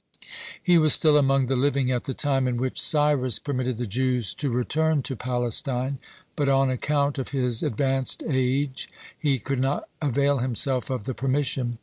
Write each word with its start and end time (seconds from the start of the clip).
(70) 0.21 0.31
He 0.63 0.77
was 0.79 0.93
still 0.93 1.15
among 1.15 1.45
the 1.45 1.55
living 1.55 1.91
at 1.91 2.05
the 2.05 2.15
time 2.15 2.47
in 2.47 2.57
which 2.57 2.81
Cyrus 2.81 3.37
permitted 3.37 3.77
the 3.77 3.85
Jews 3.85 4.33
to 4.33 4.49
return 4.49 5.03
to 5.03 5.15
Palestine, 5.15 5.99
but 6.35 6.49
on 6.49 6.71
account 6.71 7.19
of 7.19 7.29
his 7.29 7.61
advanced 7.61 8.23
age 8.27 8.89
he 9.15 9.37
could 9.37 9.59
not 9.59 9.87
avail 10.01 10.39
himself 10.39 10.89
of 10.89 11.03
the 11.03 11.13
permission. 11.13 11.77